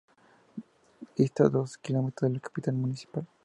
[1.15, 3.27] Dista dos kilómetros de la capital municipal.